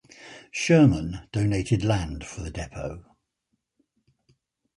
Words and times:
Sherman 0.49 1.27
donated 1.31 1.83
land 1.83 2.25
for 2.25 2.41
the 2.41 2.49
depot. 2.49 3.05